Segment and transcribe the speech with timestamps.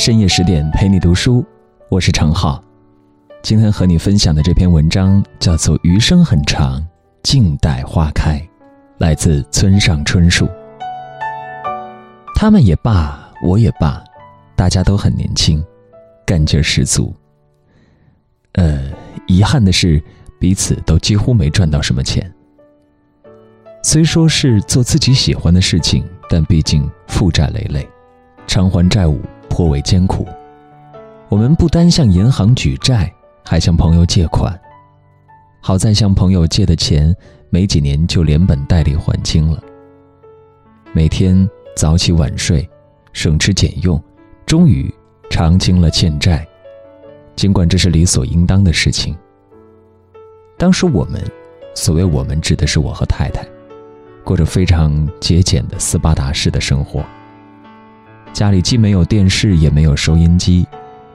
[0.00, 1.44] 深夜十点陪你读书，
[1.90, 2.64] 我是程浩。
[3.42, 6.82] 今天和你分享的这篇文章叫做《余生很长，
[7.22, 8.38] 静待花开》，
[8.96, 10.48] 来自村上春树。
[12.34, 14.02] 他们也罢，我也罢，
[14.56, 15.62] 大家都很年轻，
[16.24, 17.14] 干劲十足。
[18.52, 18.80] 呃，
[19.26, 20.02] 遗憾的是，
[20.38, 22.32] 彼此都几乎没赚到什么钱。
[23.82, 27.86] 虽说是做自己喜欢的事情，但毕竟负债累累，
[28.46, 29.20] 偿还债务。
[29.50, 30.26] 颇为艰苦，
[31.28, 33.12] 我们不单向银行举债，
[33.44, 34.58] 还向朋友借款。
[35.60, 37.14] 好在向朋友借的钱，
[37.50, 39.62] 没几年就连本带利还清了。
[40.92, 42.66] 每天早起晚睡，
[43.12, 44.02] 省吃俭用，
[44.46, 44.90] 终于
[45.28, 46.46] 偿清了欠债。
[47.36, 49.14] 尽管这是理所应当的事情。
[50.56, 51.22] 当时我们，
[51.74, 53.46] 所谓我们指的是我和太太，
[54.24, 57.04] 过着非常节俭的斯巴达式的生活。
[58.32, 60.66] 家里既没有电视，也没有收音机，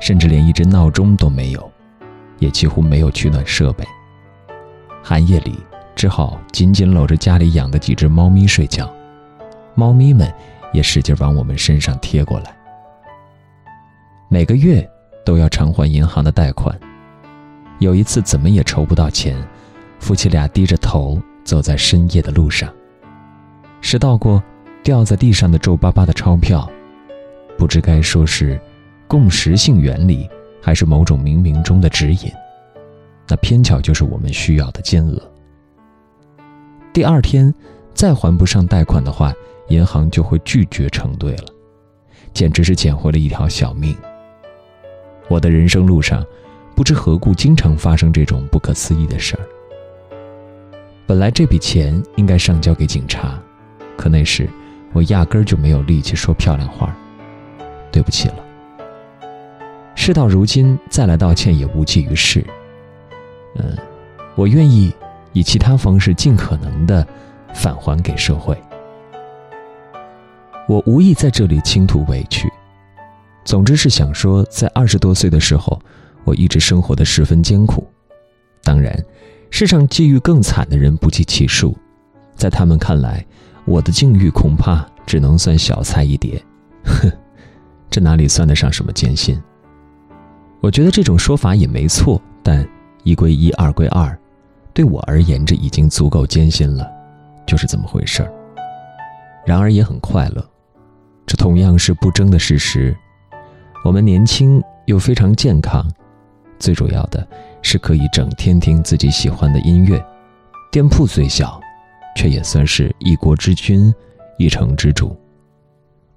[0.00, 1.70] 甚至连一只闹钟都没有，
[2.38, 3.84] 也几乎没有取暖设备。
[5.02, 5.58] 寒夜里，
[5.94, 8.90] 只好紧紧搂着家里养的几只猫咪睡觉，
[9.74, 10.32] 猫咪们
[10.72, 12.54] 也使劲往我们身上贴过来。
[14.28, 14.88] 每个月
[15.24, 16.76] 都要偿还银行的贷款，
[17.78, 19.36] 有一次怎么也筹不到钱，
[20.00, 22.72] 夫妻俩低着头走在深夜的路上，
[23.80, 24.42] 拾到过
[24.82, 26.68] 掉在地上的皱巴巴的钞票。
[27.62, 28.60] 不知该说是
[29.06, 30.28] 共识性原理，
[30.60, 32.28] 还是某种冥冥中的指引，
[33.28, 35.22] 那偏巧就是我们需要的金额。
[36.92, 37.54] 第二天
[37.94, 39.32] 再还不上贷款的话，
[39.68, 41.44] 银行就会拒绝承兑了，
[42.34, 43.96] 简直是捡回了一条小命。
[45.28, 46.26] 我的人生路上，
[46.74, 49.46] 不知何故经常发生这种不可思议的事儿。
[51.06, 53.40] 本来这笔钱应该上交给警察，
[53.96, 54.48] 可那时
[54.92, 56.92] 我压根儿就没有力气说漂亮话。
[57.92, 58.36] 对不起了。
[59.94, 62.44] 事到如今再来道歉也无济于事。
[63.56, 63.76] 嗯，
[64.34, 64.92] 我愿意
[65.32, 67.06] 以其他方式尽可能的
[67.54, 68.56] 返还给社会。
[70.66, 72.50] 我无意在这里倾吐委屈，
[73.44, 75.78] 总之是想说，在二十多岁的时候，
[76.24, 77.86] 我一直生活的十分艰苦。
[78.64, 78.96] 当然，
[79.50, 81.76] 世上际遇更惨的人不计其数，
[82.34, 83.24] 在他们看来，
[83.66, 86.42] 我的境遇恐怕只能算小菜一碟。
[86.84, 87.12] 哼。
[87.92, 89.38] 这哪里算得上什么艰辛？
[90.62, 92.66] 我觉得这种说法也没错，但
[93.02, 94.18] 一归一，二归二，
[94.72, 96.90] 对我而言，这已经足够艰辛了，
[97.46, 98.32] 就是这么回事儿。
[99.44, 100.42] 然而也很快乐，
[101.26, 102.96] 这同样是不争的事实。
[103.84, 105.86] 我们年轻又非常健康，
[106.58, 107.28] 最主要的
[107.60, 110.02] 是可以整天听自己喜欢的音乐。
[110.70, 111.60] 店铺虽小，
[112.16, 113.92] 却也算是一国之君，
[114.38, 115.14] 一城之主。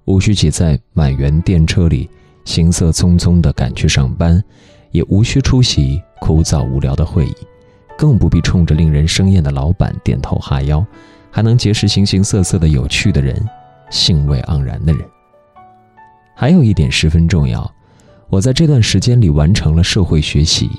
[0.06, 2.08] 无需挤在满员电车里，
[2.44, 4.42] 行色匆匆地赶去上班，
[4.92, 7.34] 也无需出席枯燥无聊的会议，
[7.98, 10.84] 更不必冲着令人生厌的老板点头哈腰，
[11.30, 13.44] 还能结识形形色色的有趣的人，
[13.90, 15.04] 兴味盎然的人。
[16.36, 17.68] 还有一点十分重要，
[18.28, 20.70] 我在这段时间里完成了社会学习。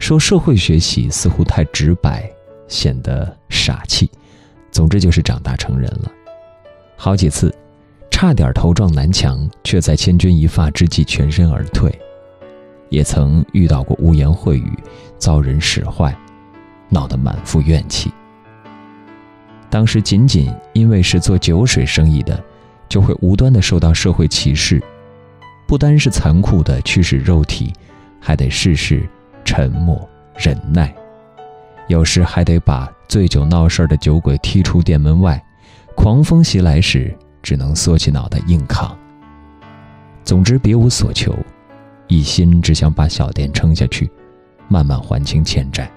[0.00, 2.28] 说社会学习似乎太直白，
[2.66, 4.10] 显得傻气。
[4.72, 6.10] 总之就是长大成人了，
[6.96, 7.54] 好几次。
[8.14, 11.90] 差点头撞南墙，却在千钧一发之际全身而退；
[12.88, 14.72] 也曾遇到过污言秽语，
[15.18, 16.16] 遭人使坏，
[16.88, 18.12] 闹得满腹怨气。
[19.68, 22.40] 当时仅仅因为是做酒水生意的，
[22.88, 24.80] 就会无端的受到社会歧视，
[25.66, 27.72] 不单是残酷的驱使肉体，
[28.20, 29.04] 还得事事
[29.44, 30.94] 沉默忍耐，
[31.88, 35.44] 有时还得把醉酒闹事的酒鬼踢出店门外。
[35.96, 37.12] 狂风袭来时。
[37.44, 38.96] 只能缩起脑袋硬扛。
[40.24, 41.36] 总之别无所求，
[42.08, 44.10] 一心只想把小店撑下去，
[44.66, 45.88] 慢慢还清欠债。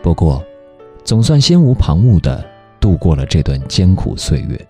[0.00, 0.40] 不过，
[1.02, 2.42] 总算心无旁骛地
[2.78, 4.68] 度过了这段艰苦岁月，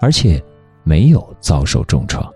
[0.00, 0.40] 而且
[0.84, 2.32] 没有遭受重创，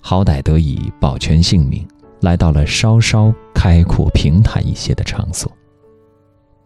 [0.00, 1.86] 好歹得以保全性命，
[2.22, 5.50] 来到了稍稍开阔平坦一些的场所。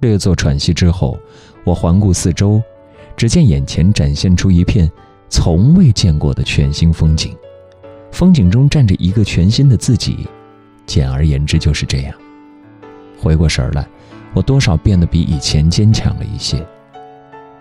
[0.00, 1.18] 略作喘息之后，
[1.64, 2.62] 我环顾四周。
[3.20, 4.90] 只见眼前展现出一片
[5.28, 7.36] 从未见过的全新风景，
[8.10, 10.26] 风景中站着一个全新的自己。
[10.86, 12.14] 简而言之，就是这样。
[13.18, 13.86] 回过神来，
[14.32, 16.66] 我多少变得比以前坚强了一些，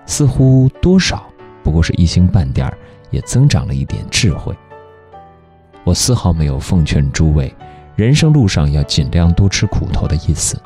[0.06, 1.30] 似乎多少
[1.62, 2.78] 不过是一星半点儿，
[3.12, 4.56] 也增长了一点智慧。
[5.84, 7.54] 我丝毫没有奉劝诸位，
[7.98, 10.58] 人生路上要尽量多吃苦头的意思。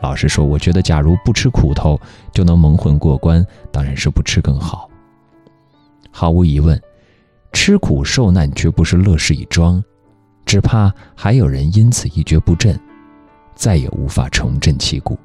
[0.00, 2.00] 老实说，我觉得，假如不吃苦头
[2.32, 4.88] 就能蒙混过关，当然是不吃更好。
[6.10, 6.80] 毫无疑问，
[7.52, 9.82] 吃苦受难绝不是乐事一桩，
[10.46, 12.78] 只怕还有人因此一蹶不振，
[13.54, 15.18] 再也无法重振旗鼓。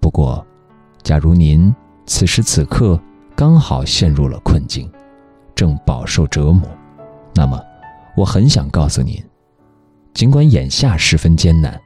[0.00, 0.46] 不过，
[1.02, 1.74] 假如您
[2.06, 3.00] 此时此刻
[3.34, 4.90] 刚好陷入了困境，
[5.54, 6.68] 正饱受折磨，
[7.34, 7.60] 那么，
[8.16, 9.20] 我很想告诉您，
[10.14, 11.80] 尽管眼下十分艰难，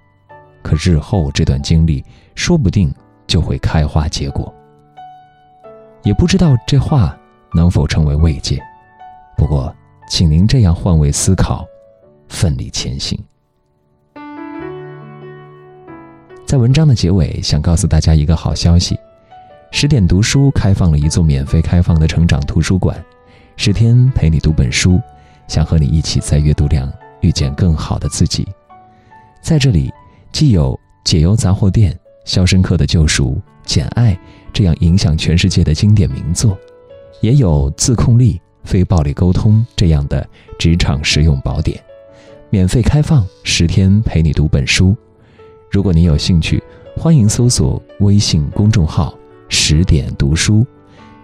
[0.62, 2.05] 可日后这段经历
[2.35, 2.93] 说不定
[3.27, 4.53] 就会开花结果。
[6.03, 7.17] 也不知道这话
[7.55, 8.59] 能否成为慰藉，
[9.37, 9.75] 不过，
[10.09, 11.67] 请您这样换位思考，
[12.29, 13.19] 奋力前行。
[16.47, 18.99] 在文章的结尾，想告诉大家一个好消息：
[19.71, 22.97] 十点读书开放了一座免费开放的成长图书馆，
[23.57, 25.01] 十天陪你读本书，
[25.47, 28.49] 想和你一起在阅读量遇见更好的自己。
[29.43, 29.93] 在这里，
[30.32, 30.73] 既有
[31.05, 31.93] 《解忧杂货店》
[32.25, 33.31] 《肖申克的救赎》
[33.65, 34.15] 《简爱》。
[34.53, 36.59] 这样影响全世界的经典名作，
[37.21, 40.29] 也有自控力、非暴力沟通这样的
[40.59, 41.81] 职场实用宝典，
[42.50, 44.94] 免费开放十天陪你读本书。
[45.71, 46.61] 如果你有兴趣，
[46.97, 49.15] 欢迎搜索微信公众号
[49.49, 50.67] “十点读书”，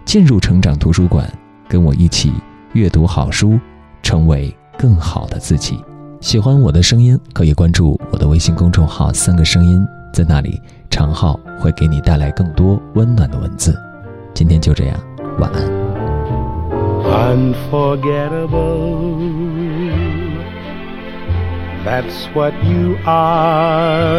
[0.05, 1.29] 进入成长图书馆，
[1.67, 2.31] 跟我一起
[2.71, 3.59] 阅读好书，
[4.01, 5.77] 成为更好的自己。
[6.19, 9.85] 喜欢我的声音，可以关注我的微信公众号“三个声音”。
[10.11, 10.59] 在那里，
[10.89, 13.79] 长号会给你带来更多温暖的文字。
[14.33, 14.99] 今天就这样，
[15.39, 15.61] 晚安。
[17.07, 19.21] Unforgettable,
[21.85, 24.17] that's what you are.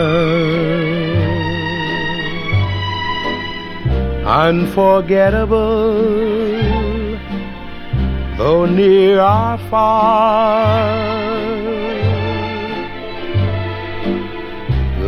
[4.24, 5.98] Unforgettable,
[8.38, 11.17] though near or far.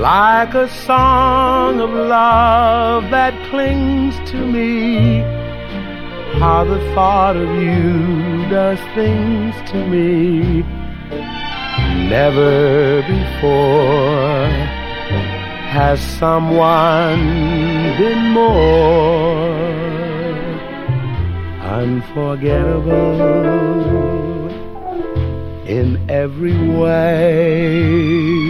[0.01, 5.21] Like a song of love that clings to me.
[6.41, 10.63] How the thought of you does things to me.
[12.09, 14.49] Never before
[15.69, 17.21] has someone
[17.99, 19.61] been more
[21.61, 23.21] unforgettable
[25.67, 28.50] in every way